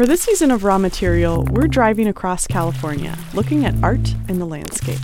[0.00, 4.46] For this season of Raw Material, we're driving across California, looking at art in the
[4.46, 4.98] landscape.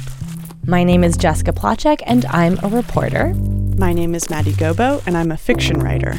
[0.64, 3.34] My name is Jessica Placzek, and I'm a reporter.
[3.76, 6.14] My name is Maddie Gobo, and I'm a fiction writer.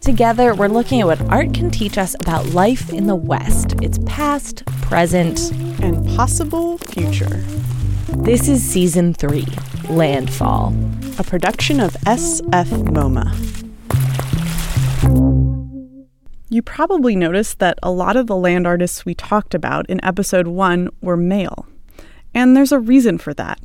[0.00, 3.98] Together, we're looking at what art can teach us about life in the West, its
[4.06, 7.44] past, present, and possible future.
[8.16, 9.46] This is season three
[9.90, 10.74] Landfall,
[11.18, 13.51] a production of SF MoMA.
[16.52, 20.46] You probably noticed that a lot of the land artists we talked about in episode
[20.46, 21.66] one were male.
[22.34, 23.58] And there's a reason for that.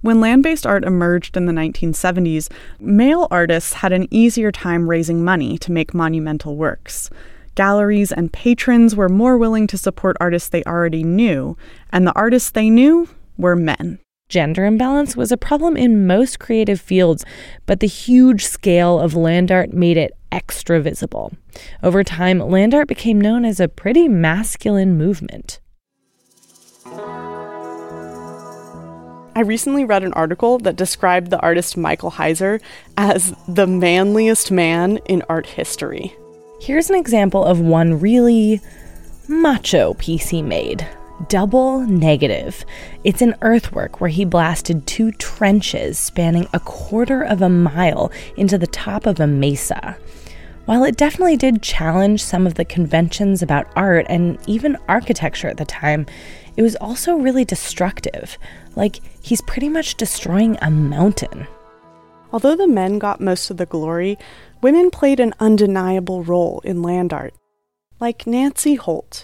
[0.00, 5.22] When land based art emerged in the 1970s, male artists had an easier time raising
[5.22, 7.08] money to make monumental works.
[7.54, 11.56] Galleries and patrons were more willing to support artists they already knew,
[11.92, 14.00] and the artists they knew were men.
[14.28, 17.24] Gender imbalance was a problem in most creative fields,
[17.66, 21.32] but the huge scale of land art made it extra visible.
[21.82, 25.60] Over time, land art became known as a pretty masculine movement.
[29.36, 32.60] I recently read an article that described the artist Michael Heizer
[32.96, 36.14] as the manliest man in art history.
[36.60, 38.60] Here's an example of one really
[39.28, 40.88] macho piece he made
[41.28, 42.64] double negative.
[43.04, 48.58] It's an earthwork where he blasted two trenches spanning a quarter of a mile into
[48.58, 49.96] the top of a mesa.
[50.66, 55.58] While it definitely did challenge some of the conventions about art and even architecture at
[55.58, 56.06] the time,
[56.56, 58.38] it was also really destructive.
[58.74, 61.46] Like, he's pretty much destroying a mountain.
[62.32, 64.16] Although the men got most of the glory,
[64.62, 67.34] women played an undeniable role in land art.
[68.00, 69.22] Like Nancy Holt,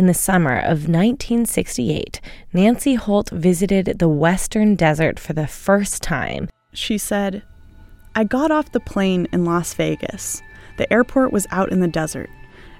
[0.00, 2.22] in the summer of 1968,
[2.54, 6.48] Nancy Holt visited the Western Desert for the first time.
[6.72, 7.42] She said,
[8.14, 10.40] I got off the plane in Las Vegas.
[10.78, 12.30] The airport was out in the desert,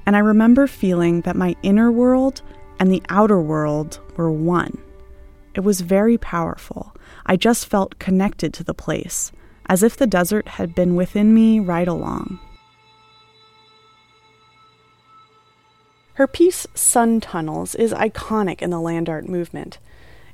[0.06, 2.41] and I remember feeling that my inner world
[2.78, 4.78] and the outer world were one.
[5.55, 6.97] It was very powerful.
[7.27, 9.31] I just felt connected to the place,
[9.67, 12.41] as if the desert had been within me right along.
[16.20, 19.78] Her piece, Sun Tunnels, is iconic in the land art movement.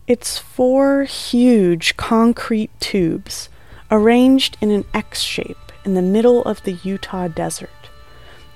[0.08, 3.48] It's four huge concrete tubes
[3.88, 7.70] arranged in an X shape in the middle of the Utah desert.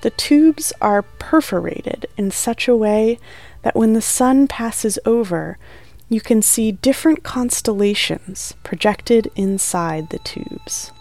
[0.01, 3.17] The tubes are perforated in such a way
[3.61, 5.57] that when the sun passes over,
[6.09, 10.91] you can see different constellations projected inside the tubes.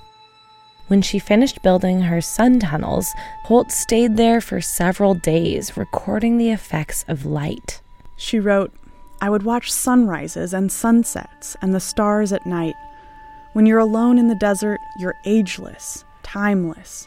[0.90, 3.14] When she finished building her sun tunnels,
[3.44, 7.80] Holt stayed there for several days, recording the effects of light.
[8.16, 8.72] She wrote,
[9.20, 12.74] I would watch sunrises and sunsets and the stars at night.
[13.52, 17.06] When you're alone in the desert, you're ageless, timeless.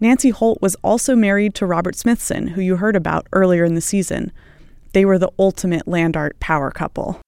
[0.00, 3.82] Nancy Holt was also married to Robert Smithson, who you heard about earlier in the
[3.82, 4.32] season.
[4.92, 7.20] They were the ultimate land art power couple.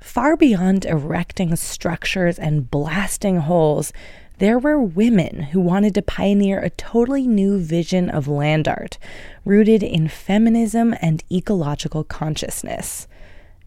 [0.00, 3.92] Far beyond erecting structures and blasting holes,
[4.38, 8.96] there were women who wanted to pioneer a totally new vision of land art,
[9.44, 13.06] rooted in feminism and ecological consciousness.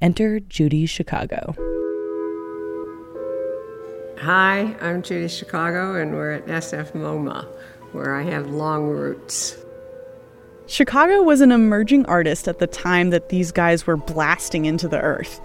[0.02, 1.56] Enter Judy Chicago.
[4.18, 7.46] Hi, I'm Judy Chicago, and we're at SF MoMA,
[7.92, 9.56] where I have long roots.
[10.74, 15.00] Chicago was an emerging artist at the time that these guys were blasting into the
[15.00, 15.40] earth.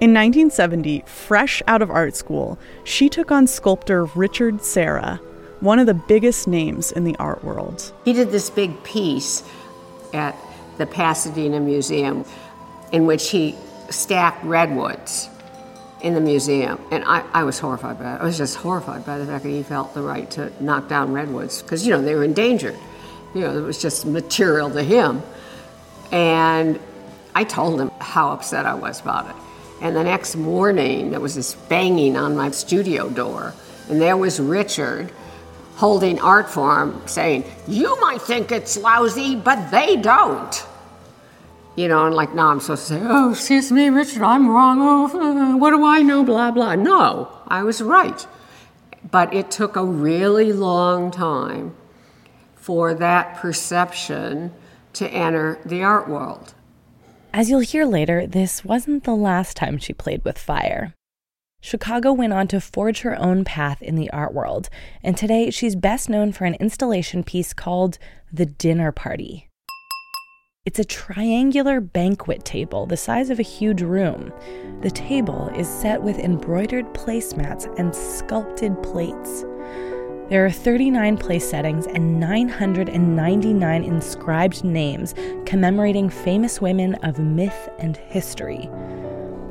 [0.00, 5.20] In 1970, fresh out of art school, she took on sculptor Richard Serra,
[5.60, 7.92] one of the biggest names in the art world.
[8.04, 9.44] He did this big piece
[10.12, 10.36] at
[10.78, 12.24] the Pasadena Museum
[12.90, 13.54] in which he
[13.88, 15.28] stacked redwoods
[16.00, 16.80] in the museum.
[16.90, 18.20] And I, I was horrified by it.
[18.20, 21.12] I was just horrified by the fact that he felt the right to knock down
[21.12, 22.76] redwoods because, you know, they were endangered
[23.34, 25.22] you know, it was just material to him.
[26.10, 26.78] And
[27.34, 29.36] I told him how upset I was about it.
[29.80, 33.54] And the next morning, there was this banging on my studio door,
[33.88, 35.10] and there was Richard
[35.76, 40.66] holding Artforum saying, You might think it's lousy, but they don't.
[41.74, 44.78] You know, and like now I'm supposed to say, Oh, excuse me, Richard, I'm wrong.
[44.80, 46.22] Oh, uh, what do I know?
[46.22, 46.76] Blah, blah.
[46.76, 48.26] No, I was right.
[49.10, 51.74] But it took a really long time
[52.62, 54.52] for that perception
[54.92, 56.54] to enter the art world.
[57.34, 60.94] As you'll hear later, this wasn't the last time she played with fire.
[61.60, 64.68] Chicago went on to forge her own path in the art world,
[65.02, 67.98] and today she's best known for an installation piece called
[68.32, 69.48] The Dinner Party.
[70.64, 74.32] It's a triangular banquet table the size of a huge room.
[74.82, 79.44] The table is set with embroidered placemats and sculpted plates.
[80.32, 85.14] There are 39 place settings and 999 inscribed names
[85.44, 88.70] commemorating famous women of myth and history.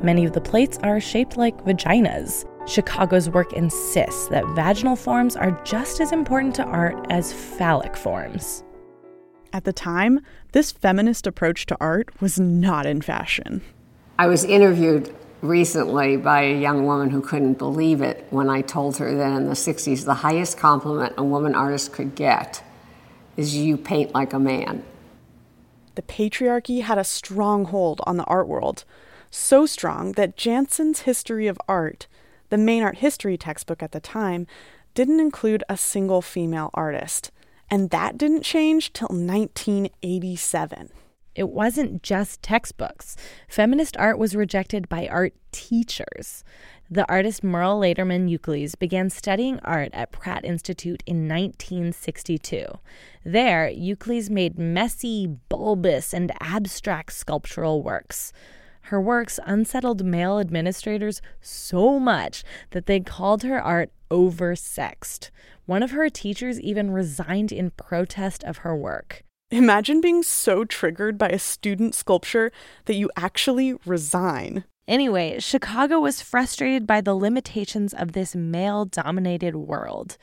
[0.02, 2.44] Many of the plates are shaped like vaginas.
[2.66, 8.64] Chicago's work insists that vaginal forms are just as important to art as phallic forms.
[9.52, 10.18] At the time,
[10.50, 13.62] this feminist approach to art was not in fashion.
[14.18, 18.96] I was interviewed recently by a young woman who couldn't believe it when I told
[18.98, 22.62] her that in the 60s, the highest compliment a woman artist could get
[23.36, 24.84] is you paint like a man.
[25.96, 28.84] The patriarchy had a strong hold on the art world,
[29.30, 32.06] so strong that Janson's History of Art,
[32.48, 34.46] the main art history textbook at the time,
[34.94, 37.30] didn't include a single female artist.
[37.70, 40.90] And that didn't change till 1987.
[41.34, 43.16] It wasn't just textbooks.
[43.48, 46.44] Feminist art was rejected by art teachers.
[46.90, 52.66] The artist Mierle Laderman Ukeles began studying art at Pratt Institute in 1962.
[53.24, 58.34] There, Euclides made messy, bulbous, and abstract sculptural works.
[58.86, 65.30] Her works unsettled male administrators so much that they called her art oversexed.
[65.64, 69.24] One of her teachers even resigned in protest of her work.
[69.52, 72.50] Imagine being so triggered by a student sculpture
[72.86, 74.64] that you actually resign.
[74.88, 80.16] Anyway, Chicago was frustrated by the limitations of this male dominated world.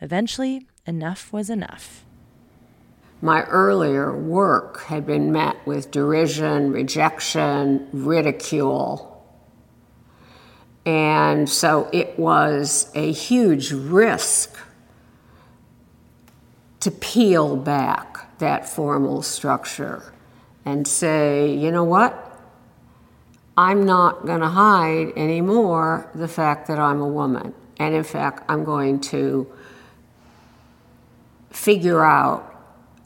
[0.00, 2.04] Eventually, enough was enough.
[3.20, 9.20] My earlier work had been met with derision, rejection, ridicule.
[10.84, 14.56] And so it was a huge risk
[16.78, 20.12] to peel back that formal structure
[20.64, 22.22] and say, you know what?
[23.56, 27.54] I'm not going to hide anymore the fact that I'm a woman.
[27.78, 29.50] And in fact, I'm going to
[31.50, 32.52] figure out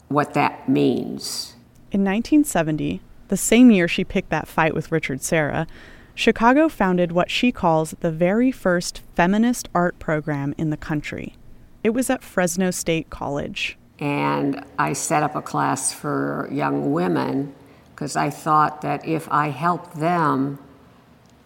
[0.09, 1.55] what that means.
[1.91, 5.67] In 1970, the same year she picked that fight with Richard Serra,
[6.13, 11.35] Chicago founded what she calls the very first feminist art program in the country.
[11.83, 13.77] It was at Fresno State College.
[14.01, 17.53] And I set up a class for young women
[17.93, 20.57] because I thought that if I helped them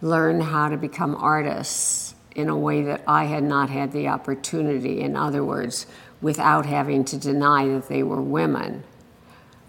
[0.00, 5.00] learn how to become artists in a way that I had not had the opportunity,
[5.00, 5.86] in other words,
[6.22, 8.84] without having to deny that they were women.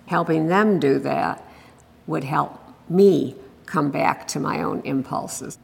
[0.05, 1.43] Helping them do that
[2.07, 2.57] would help
[2.89, 3.35] me
[3.65, 5.57] come back to my own impulses.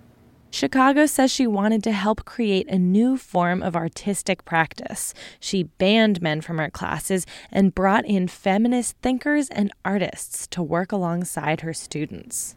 [0.53, 5.11] Chicago says she wanted to help create a new form of artistic practice.
[5.39, 10.91] She banned men from her classes and brought in feminist thinkers and artists to work
[10.91, 12.55] alongside her students.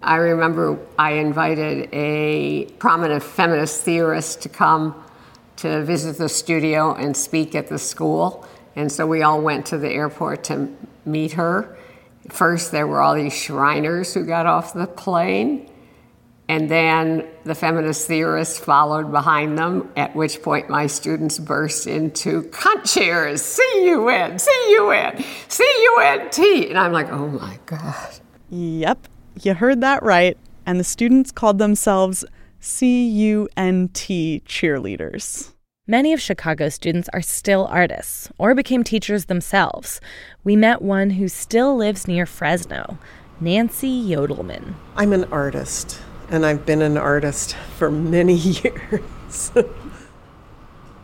[0.00, 4.94] I remember I invited a prominent feminist theorist to come
[5.56, 8.48] to visit the studio and speak at the school.
[8.74, 10.74] And so we all went to the airport to
[11.04, 11.76] meet her.
[12.30, 15.68] First, there were all these Shriners who got off the plane.
[16.48, 22.44] And then the feminist theorists followed behind them, at which point my students burst into
[22.44, 26.68] cunt cheers, C-U-N, C-U-N, C-U-N-T.
[26.70, 28.20] And I'm like, oh my God.
[28.48, 29.08] Yep,
[29.42, 30.38] you heard that right.
[30.64, 32.24] And the students called themselves
[32.60, 33.92] CUNT
[34.46, 35.52] cheerleaders.
[35.86, 40.00] Many of Chicago's students are still artists or became teachers themselves.
[40.44, 42.98] We met one who still lives near Fresno,
[43.40, 44.74] Nancy Youdelman.
[44.96, 45.98] I'm an artist,
[46.30, 49.52] and I've been an artist for many years.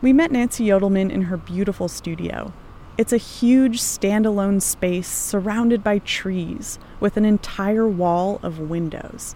[0.02, 2.52] we met Nancy Youdelman in her beautiful studio.
[2.96, 9.34] It's a huge standalone space surrounded by trees with an entire wall of windows.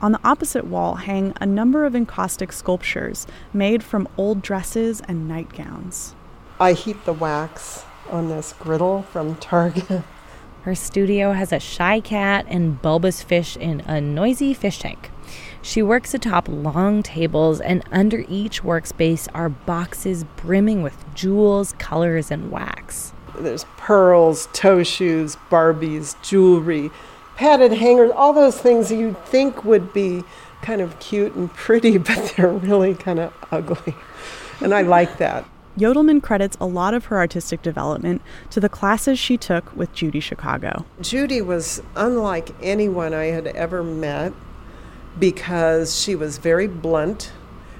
[0.00, 5.28] On the opposite wall hang a number of encaustic sculptures made from old dresses and
[5.28, 6.14] nightgowns.
[6.58, 10.02] I heat the wax on this griddle from Target.
[10.62, 15.10] Her studio has a shy cat and bulbous fish in a noisy fish tank.
[15.66, 22.30] She works atop long tables, and under each workspace are boxes brimming with jewels, colors,
[22.30, 23.12] and wax.
[23.36, 26.92] There's pearls, toe shoes, Barbies, jewelry,
[27.34, 30.22] padded hangers, all those things you'd think would be
[30.62, 33.96] kind of cute and pretty, but they're really kind of ugly.
[34.60, 35.44] And I like that.
[35.76, 40.20] Youdelman credits a lot of her artistic development to the classes she took with Judy
[40.20, 40.86] Chicago.
[41.00, 44.32] Judy was unlike anyone I had ever met
[45.18, 47.32] because she was very blunt.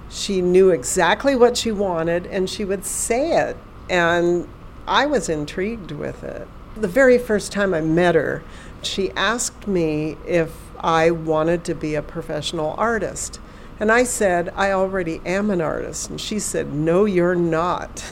[0.08, 3.56] She knew exactly what she wanted and she would say it.
[3.90, 4.48] And
[4.86, 6.46] I was intrigued with it.
[6.76, 8.42] The very first time I met her,
[8.82, 13.40] she asked me if I wanted to be a professional artist.
[13.78, 16.10] And I said, I already am an artist.
[16.10, 18.04] And she said, No, you're not.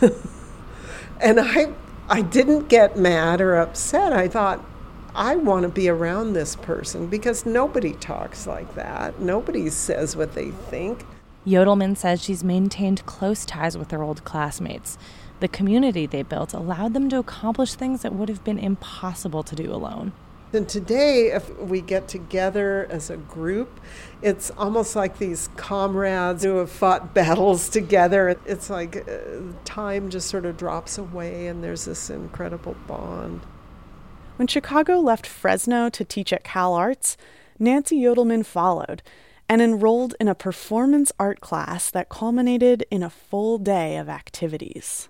[1.20, 1.72] and I,
[2.08, 4.12] I didn't get mad or upset.
[4.12, 4.64] I thought,
[5.16, 9.20] I want to be around this person because nobody talks like that.
[9.20, 11.06] Nobody says what they think.
[11.46, 14.98] Youdelman says she's maintained close ties with her old classmates.
[15.38, 19.54] The community they built allowed them to accomplish things that would have been impossible to
[19.54, 20.12] do alone.
[20.52, 23.80] And today, if we get together as a group,
[24.22, 28.36] it's almost like these comrades who have fought battles together.
[28.46, 33.42] It's like uh, time just sort of drops away, and there's this incredible bond.
[34.36, 37.16] When Chicago left Fresno to teach at Cal Arts,
[37.60, 39.00] Nancy Youdelman followed
[39.48, 45.08] and enrolled in a performance art class that culminated in a full day of activities.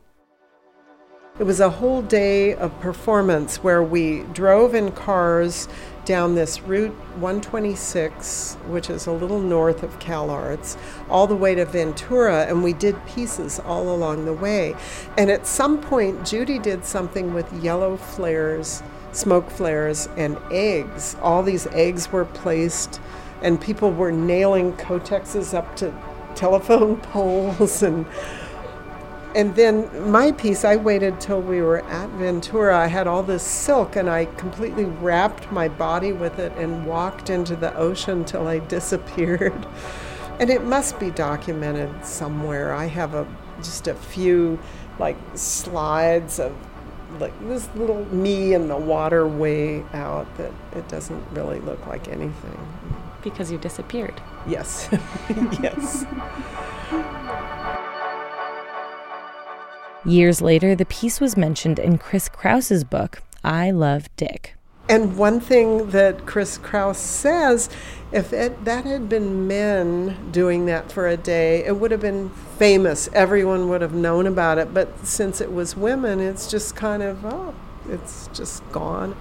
[1.38, 5.68] It was a whole day of performance where we drove in cars
[6.04, 10.76] down this Route 126, which is a little north of Cal Arts,
[11.08, 14.76] all the way to Ventura, and we did pieces all along the way.
[15.16, 18.82] And at some point, Judy did something with yellow flares,
[19.14, 21.16] smoke flares, and eggs.
[21.22, 23.00] All these eggs were placed,
[23.42, 25.94] and people were nailing Kotexes up to
[26.34, 28.06] telephone poles and
[29.34, 32.78] and then my piece, I waited till we were at Ventura.
[32.78, 37.30] I had all this silk and I completely wrapped my body with it and walked
[37.30, 39.66] into the ocean till I disappeared.
[40.38, 42.72] And it must be documented somewhere.
[42.74, 43.26] I have a
[43.58, 44.58] just a few
[45.00, 46.54] like slides of
[47.20, 52.08] like this little me in the water way out that it doesn't really look like
[52.08, 52.58] anything.
[53.22, 54.20] Because you disappeared.
[54.46, 54.88] Yes.
[55.62, 56.04] yes.
[60.04, 64.54] Years later, the piece was mentioned in Chris Kraus's book, I Love Dick.
[64.86, 67.70] And one thing that Chris Kraus says,
[68.14, 72.30] if it, that had been men doing that for a day, it would have been
[72.30, 73.08] famous.
[73.12, 74.72] Everyone would have known about it.
[74.72, 77.52] But since it was women, it's just kind of, oh,
[77.88, 79.16] it's just gone.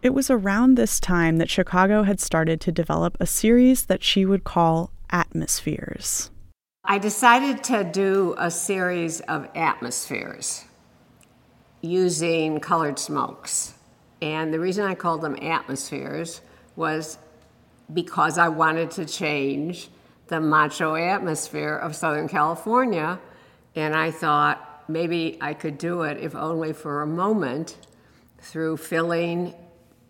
[0.00, 4.24] It was around this time that Chicago had started to develop a series that she
[4.24, 6.30] would call Atmospheres.
[6.82, 10.64] I decided to do a series of atmospheres
[11.82, 13.74] using colored smokes.
[14.22, 16.40] And the reason I called them atmospheres
[16.76, 17.18] was
[17.92, 19.88] because I wanted to change
[20.28, 23.20] the macho atmosphere of Southern California.
[23.76, 27.76] And I thought maybe I could do it, if only for a moment,
[28.38, 29.54] through filling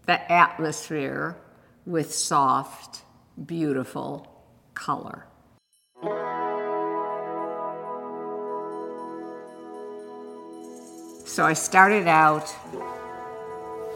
[0.07, 1.37] the atmosphere
[1.87, 3.03] with soft,
[3.45, 4.27] beautiful
[4.75, 5.27] color.
[11.27, 12.55] So I started out,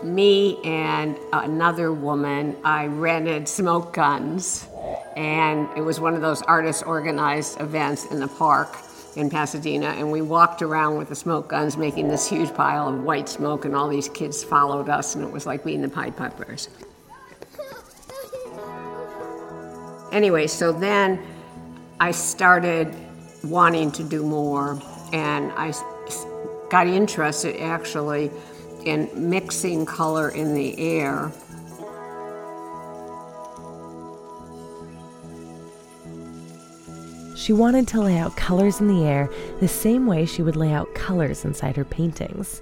[0.02, 4.66] me and another woman, I rented smoke guns,
[5.16, 8.76] and it was one of those artist organized events in the park
[9.16, 13.02] in Pasadena, and we walked around with the smoke guns making this huge pile of
[13.02, 16.16] white smoke, and all these kids followed us, and it was like being the Pied
[16.16, 16.68] Pipers.
[20.12, 21.20] Anyway, so then
[22.00, 22.94] I started
[23.44, 24.80] wanting to do more,
[25.12, 25.72] and I
[26.70, 28.30] got interested actually
[28.84, 31.32] in mixing color in the air.
[37.34, 39.30] She wanted to lay out colors in the air
[39.60, 42.60] the same way she would lay out colors inside her paintings.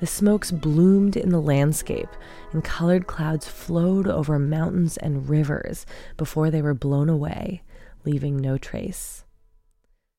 [0.00, 2.08] The smokes bloomed in the landscape,
[2.52, 5.86] and colored clouds flowed over mountains and rivers
[6.16, 7.62] before they were blown away,
[8.04, 9.24] leaving no trace.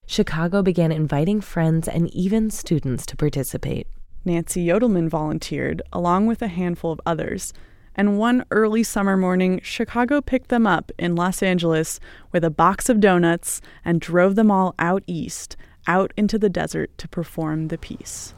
[0.06, 3.88] Chicago began inviting friends and even students to participate.
[4.27, 7.53] Nancy Youdelman volunteered, along with a handful of others.
[7.96, 12.00] And one early summer morning, Chicago picked them up in Los Angeles
[12.31, 15.57] with a box of donuts and drove them all out east,
[15.88, 18.36] out into the desert to perform the piece.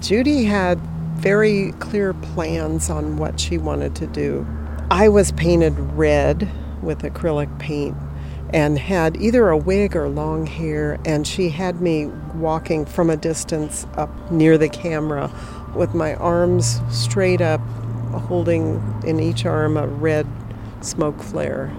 [0.00, 0.80] Judy had
[1.16, 4.46] very clear plans on what she wanted to do.
[4.90, 6.48] I was painted red
[6.82, 7.96] with acrylic paint
[8.52, 13.16] and had either a wig or long hair, and she had me walking from a
[13.16, 15.30] distance up near the camera
[15.74, 17.60] with my arms straight up,
[18.12, 20.26] holding in each arm a red
[20.80, 21.72] smoke flare.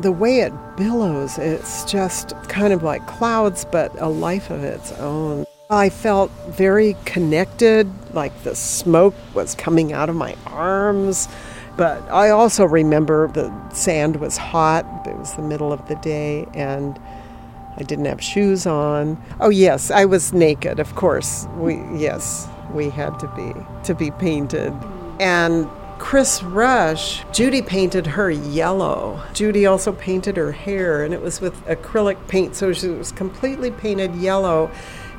[0.00, 4.92] The way it billows, it's just kind of like clouds, but a life of its
[4.92, 5.44] own.
[5.70, 11.28] I felt very connected, like the smoke was coming out of my arms.
[11.76, 14.86] But I also remember the sand was hot.
[15.06, 17.00] It was the middle of the day, and
[17.76, 19.20] I didn't have shoes on.
[19.40, 21.48] Oh yes, I was naked, of course.
[21.56, 23.52] We yes, we had to be
[23.84, 24.72] to be painted.
[25.18, 29.20] And Chris Rush, Judy painted her yellow.
[29.32, 33.70] Judy also painted her hair, and it was with acrylic paint, so she was completely
[33.70, 34.70] painted yellow.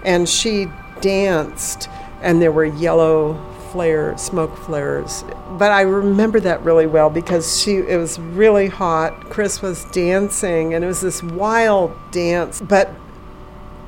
[0.04, 0.68] And she
[1.02, 1.90] danced,
[2.22, 3.34] and there were yellow
[3.75, 5.25] flare, smoke flares.
[5.58, 9.29] But I remember that really well because she it was really hot.
[9.29, 12.62] Chris was dancing, and it was this wild dance.
[12.62, 12.89] But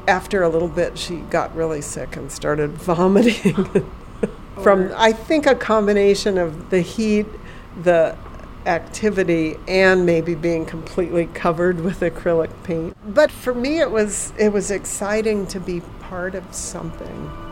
[0.05, 3.89] after a little bit, she got really sick and started vomiting.
[4.61, 7.27] from I think a combination of the heat,
[7.81, 8.17] the
[8.65, 12.93] activity and maybe being completely covered with acrylic paint.
[13.13, 17.46] But for me it was it was exciting to be part of something.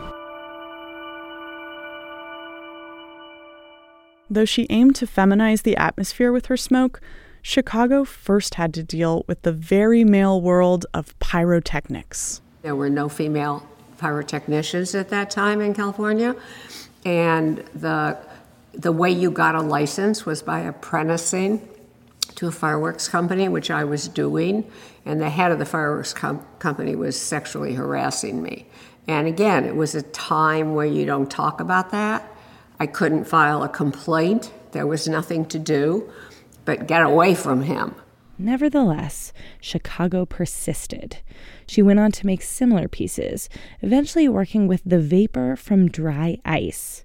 [4.28, 7.00] Though she aimed to feminize the atmosphere with her smoke,
[7.42, 12.40] Chicago first had to deal with the very male world of pyrotechnics.
[12.62, 13.68] There were no female
[13.98, 16.34] pyrotechnicians at that time in California
[17.06, 18.18] and the
[18.74, 21.66] the way you got a license was by apprenticing
[22.34, 24.70] to a fireworks company, which I was doing,
[25.06, 28.66] and the head of the fireworks com- company was sexually harassing me.
[29.08, 32.35] And again, it was a time where you don't talk about that.
[32.78, 34.52] I couldn't file a complaint.
[34.72, 36.10] There was nothing to do
[36.64, 37.94] but get away from him.
[38.38, 41.18] Nevertheless, Chicago persisted.
[41.66, 43.48] She went on to make similar pieces,
[43.80, 47.04] eventually working with the vapor from dry ice.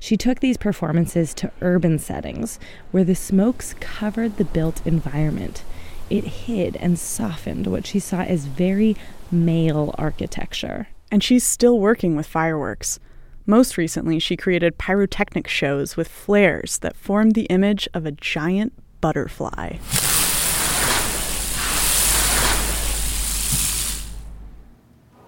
[0.00, 2.58] She took these performances to urban settings
[2.90, 5.62] where the smokes covered the built environment.
[6.10, 8.96] It hid and softened what she saw as very
[9.30, 10.88] male architecture.
[11.10, 12.98] And she's still working with fireworks.
[13.46, 18.72] Most recently, she created pyrotechnic shows with flares that formed the image of a giant
[19.02, 19.76] butterfly.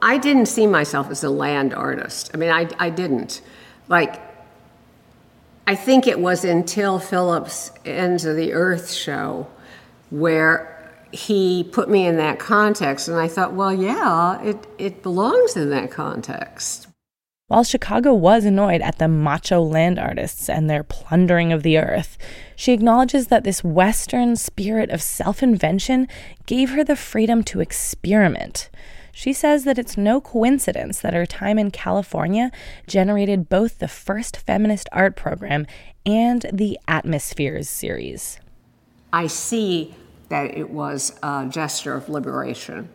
[0.01, 2.31] I didn't see myself as a land artist.
[2.33, 3.43] I mean, I, I didn't.
[3.89, 4.19] Like,
[5.67, 9.47] I think it was until Phillips' Ends of the Earth show
[10.09, 10.73] where
[11.13, 15.69] he put me in that context, and I thought, well, yeah, it, it belongs in
[15.71, 16.86] that context.
[17.49, 22.19] While Chicago was annoyed at the macho land artists and their plundering of the earth,
[22.57, 26.09] she acknowledges that this Western spirit of self invention
[26.47, 28.69] gave her the freedom to experiment.
[29.13, 32.51] She says that it's no coincidence that her time in California
[32.89, 35.69] generated both the first feminist art program
[36.05, 38.41] and the Atmospheres series.
[39.13, 39.95] I see
[40.31, 42.89] that it was a gesture of liberation.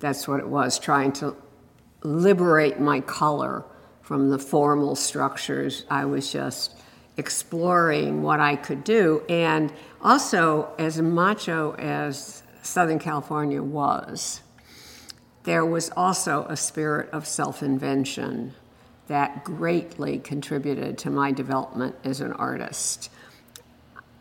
[0.00, 1.36] That's what it was, trying to
[2.02, 3.64] liberate my color
[4.02, 5.84] from the formal structures.
[5.88, 6.74] I was just
[7.16, 9.22] exploring what I could do.
[9.28, 14.40] And also, as macho as Southern California was,
[15.44, 18.54] there was also a spirit of self invention
[19.08, 23.10] that greatly contributed to my development as an artist.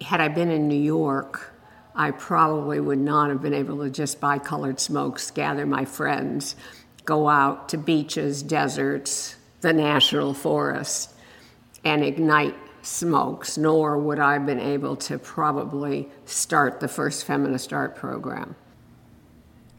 [0.01, 1.53] Had I been in New York,
[1.95, 6.55] I probably would not have been able to just buy colored smokes, gather my friends,
[7.05, 11.13] go out to beaches, deserts, the national forest,
[11.83, 17.71] and ignite smokes, nor would I have been able to probably start the first feminist
[17.71, 18.55] art program.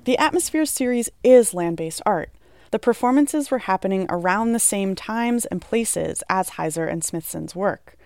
[0.05, 2.31] The Atmosphere series is land based art.
[2.71, 7.97] The performances were happening around the same times and places as Heizer and Smithson's work.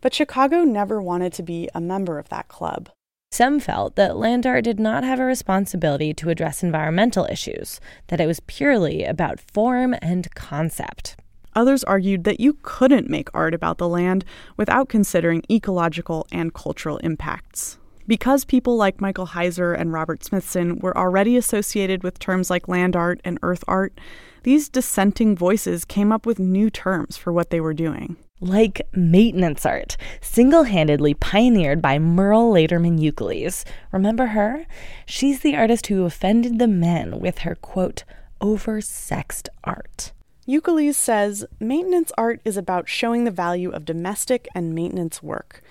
[0.00, 2.88] But Chicago never wanted to be a member of that club.
[3.30, 8.20] Some felt that land art did not have a responsibility to address environmental issues, that
[8.20, 11.16] it was purely about form and concept.
[11.54, 14.24] Others argued that you couldn't make art about the land
[14.56, 17.78] without considering ecological and cultural impacts.
[18.06, 22.94] Because people like Michael Heizer and Robert Smithson were already associated with terms like land
[22.94, 23.98] art and earth art,
[24.44, 28.16] these dissenting voices came up with new terms for what they were doing.
[28.40, 33.64] Like maintenance art, single handedly pioneered by Mierle Laderman Ukeles.
[33.92, 34.66] Remember her?
[35.06, 38.04] She's the artist who offended the men with her, quote,
[38.42, 40.12] oversexed art.
[40.46, 45.62] Ukeles says maintenance art is about showing the value of domestic and maintenance work.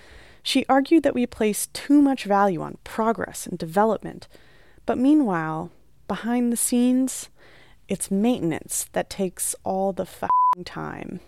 [0.42, 4.28] She argued that we place too much value on progress and development,
[4.86, 5.72] but meanwhile,
[6.08, 7.30] behind the scenes,
[7.88, 10.08] it's maintenance that takes all the
[10.66, 11.20] time.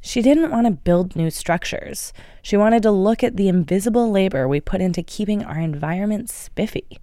[0.00, 2.12] She didn't want to build new structures.
[2.42, 6.98] She wanted to look at the invisible labor we put into keeping our environment spiffy.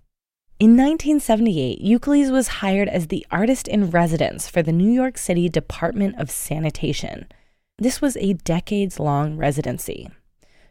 [0.59, 5.47] In 1978, Ukeles was hired as the artist in residence for the New York City
[5.47, 7.27] Department of Sanitation.
[7.77, 10.09] This was a decades long residency.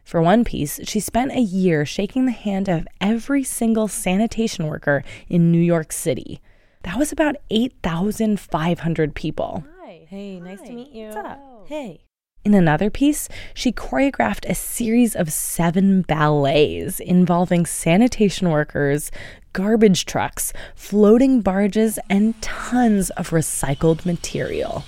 [0.03, 5.03] For one piece, she spent a year shaking the hand of every single sanitation worker
[5.29, 6.41] in New York City.
[6.83, 9.63] That was about 8,500 people.
[9.81, 10.05] Hi.
[10.09, 11.05] Hey, nice to meet you.
[11.05, 11.65] What's up?
[11.67, 12.01] Hey.
[12.47, 19.11] In another piece, she choreographed a series of seven ballets involving sanitation workers,
[19.51, 24.85] garbage trucks, floating barges, and tons of recycled material.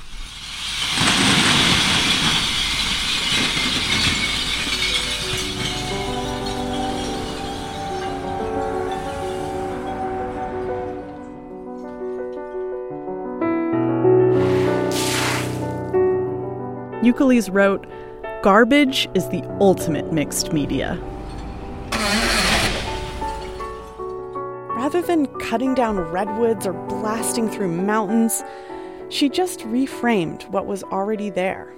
[17.09, 17.87] Ukeles wrote,
[18.43, 20.99] Garbage is the ultimate mixed media.
[24.75, 28.43] Rather than cutting down redwoods or blasting through mountains,
[29.09, 31.73] she just reframed what was already there.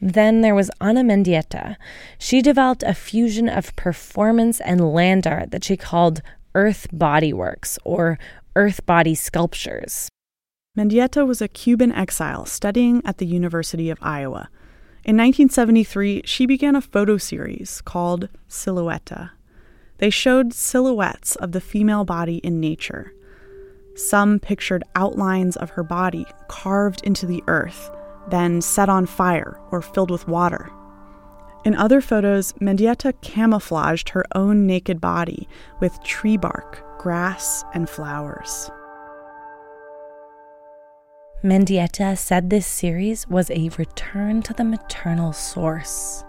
[0.00, 1.76] Then there was Ana Mendieta.
[2.18, 6.22] She developed a fusion of performance and land art that she called
[6.54, 8.18] Earth Body Works, or
[8.56, 10.08] Earth Body Sculptures.
[10.76, 14.48] Mendieta was a Cuban exile studying at the University of Iowa.
[15.04, 19.30] In 1973, she began a photo series called Silueta.
[19.98, 23.12] They showed silhouettes of the female body in nature.
[23.94, 27.88] Some pictured outlines of her body carved into the earth,
[28.30, 30.72] then set on fire or filled with water.
[31.64, 35.46] In other photos, Mendieta camouflaged her own naked body
[35.78, 38.70] with tree bark, grass, and flowers.
[41.42, 46.24] Mendieta said this series was a return to the maternal source.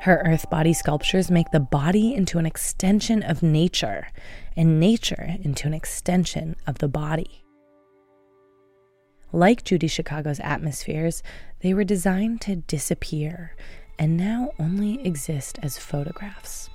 [0.00, 4.08] Her earth body sculptures make the body into an extension of nature,
[4.56, 7.45] and nature into an extension of the body.
[9.36, 11.22] Like Judy Chicago's atmospheres,
[11.60, 13.54] they were designed to disappear
[13.98, 16.70] and now only exist as photographs.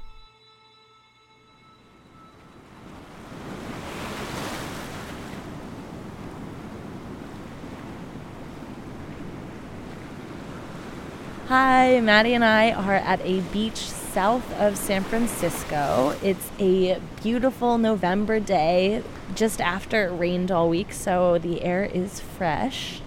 [11.47, 16.17] Hi, Maddie and I are at a beach south of San Francisco.
[16.21, 19.03] It's a beautiful November day
[19.35, 23.01] just after it rained all week, so the air is fresh.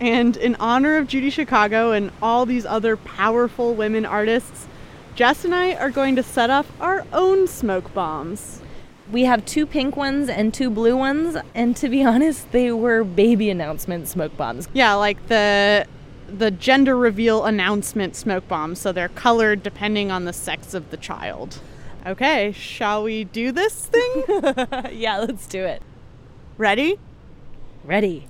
[0.00, 4.68] And in honor of Judy Chicago and all these other powerful women artists,
[5.16, 8.62] Jess and I are going to set up our own smoke bombs.
[9.10, 13.02] We have two pink ones and two blue ones, and to be honest, they were
[13.02, 14.68] baby announcement smoke bombs.
[14.72, 15.88] Yeah, like the
[16.28, 20.96] the gender reveal announcement smoke bombs, so they're colored depending on the sex of the
[20.96, 21.60] child.
[22.06, 24.24] Okay, shall we do this thing?
[24.92, 25.82] yeah, let's do it.
[26.56, 26.98] Ready?
[27.84, 28.28] Ready.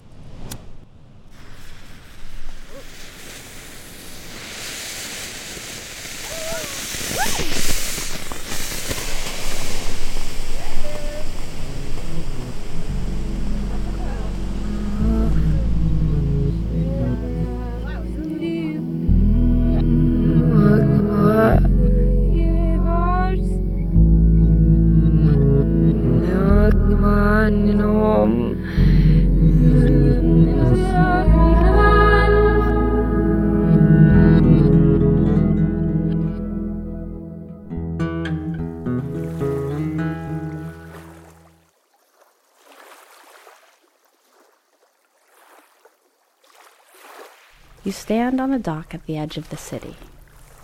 [47.88, 49.96] You stand on the dock at the edge of the city,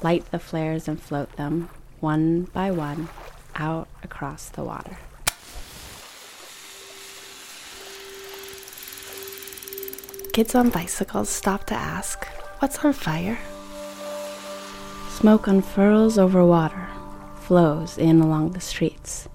[0.02, 3.08] light the flares and float them, one by one,
[3.54, 4.98] out across the water.
[10.34, 12.26] Kids on bicycles stop to ask,
[12.58, 13.38] What's on fire?
[15.08, 16.88] Smoke unfurls over water,
[17.36, 19.30] flows in along the streets.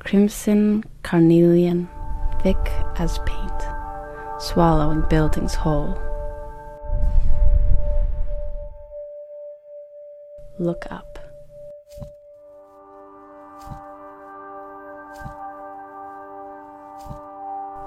[0.00, 1.88] Crimson carnelian,
[2.42, 2.58] thick
[2.96, 3.62] as paint,
[4.40, 6.11] swallowing buildings whole.
[10.62, 11.18] Look up.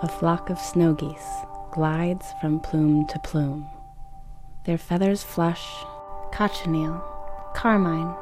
[0.02, 1.18] A flock of snow geese
[1.72, 3.66] glides from plume to plume.
[4.66, 5.66] Their feathers flush,
[6.34, 7.02] cochineal,
[7.54, 8.14] carmine,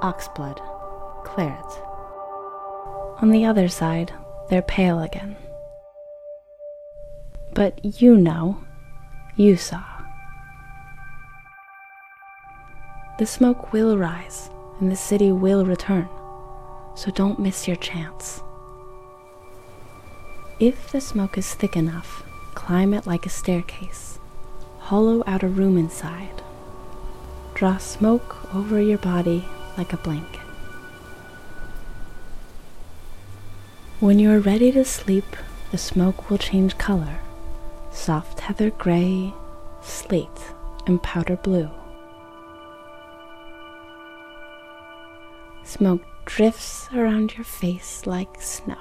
[0.00, 0.58] oxblood,
[1.26, 1.70] claret.
[3.20, 4.10] On the other side,
[4.48, 5.36] they're pale again.
[7.52, 8.56] But you know,
[9.36, 9.87] you saw.
[13.18, 16.08] The smoke will rise and the city will return,
[16.94, 18.42] so don't miss your chance.
[20.60, 22.22] If the smoke is thick enough,
[22.54, 24.20] climb it like a staircase,
[24.78, 26.42] hollow out a room inside.
[27.54, 29.44] Draw smoke over your body
[29.76, 30.40] like a blanket.
[33.98, 35.36] When you are ready to sleep,
[35.72, 37.18] the smoke will change color
[37.90, 39.34] soft heather gray,
[39.82, 40.54] slate,
[40.86, 41.68] and powder blue.
[45.68, 48.78] Smoke drifts around your face like snow.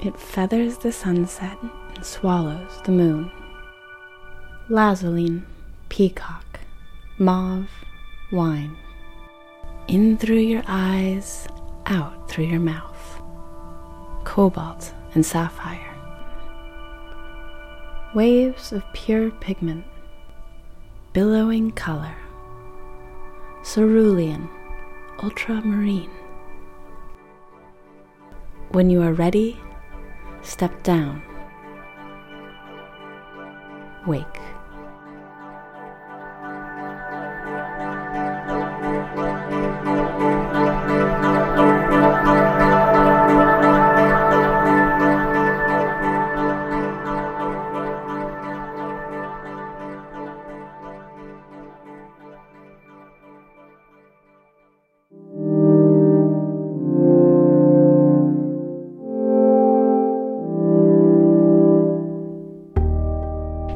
[0.00, 3.30] It feathers the sunset and swallows the moon.
[4.68, 5.44] Lazarine,
[5.90, 6.58] peacock,
[7.18, 7.70] mauve,
[8.32, 8.76] wine.
[9.86, 11.46] In through your eyes,
[11.86, 13.22] out through your mouth.
[14.24, 15.94] Cobalt and sapphire.
[18.12, 19.84] Waves of pure pigment,
[21.12, 22.16] billowing color.
[23.64, 24.50] Cerulean,
[25.22, 26.10] ultramarine.
[28.72, 29.60] When you are ready,
[30.42, 31.22] step down.
[34.06, 34.40] Wake.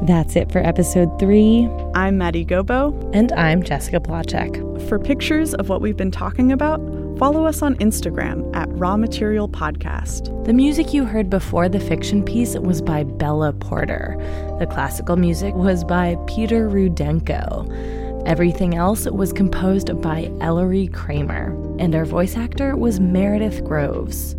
[0.07, 1.67] That's it for episode three.
[1.93, 3.11] I'm Maddie Gobo.
[3.13, 4.87] And I'm Jessica Placzek.
[4.87, 6.79] For pictures of what we've been talking about,
[7.19, 10.45] follow us on Instagram at Raw Material Podcast.
[10.45, 14.15] The music you heard before the fiction piece was by Bella Porter.
[14.59, 18.25] The classical music was by Peter Rudenko.
[18.25, 24.37] Everything else was composed by Ellery Kramer, and our voice actor was Meredith Groves.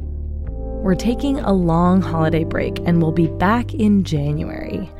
[0.80, 4.90] We're taking a long holiday break and we'll be back in January.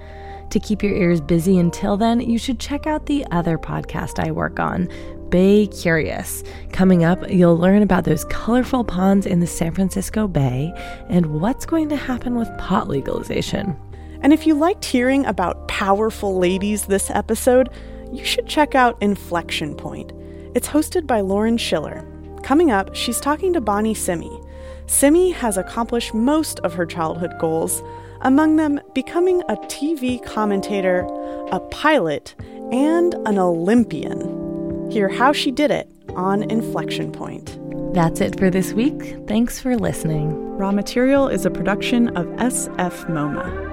[0.50, 4.30] To keep your ears busy until then, you should check out the other podcast I
[4.30, 4.88] work on,
[5.28, 6.42] Bay Curious.
[6.72, 10.72] Coming up, you'll learn about those colorful ponds in the San Francisco Bay
[11.10, 13.76] and what's going to happen with pot legalization.
[14.22, 17.68] And if you liked hearing about powerful ladies this episode,
[18.10, 20.12] you should check out Inflection Point.
[20.54, 22.06] It's hosted by Lauren Schiller.
[22.42, 24.40] Coming up, she's talking to Bonnie Simi.
[24.86, 27.82] Simi has accomplished most of her childhood goals
[28.22, 31.06] among them becoming a TV commentator,
[31.52, 32.34] a pilot,
[32.72, 34.90] and an Olympian.
[34.90, 37.58] Hear how she did it on Inflection Point.
[37.94, 39.16] That's it for this week.
[39.26, 40.56] Thanks for listening.
[40.56, 43.66] Raw Material is a production of SF MoMA.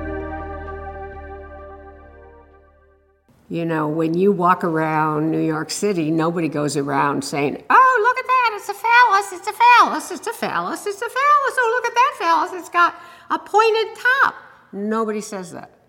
[3.50, 8.18] You know, when you walk around New York City, nobody goes around saying, Oh, look
[8.18, 11.74] at that, it's a phallus, it's a phallus, it's a phallus, it's a phallus, oh,
[11.76, 12.96] look at that phallus, it's got
[13.30, 14.36] a pointed top.
[14.72, 15.75] Nobody says that.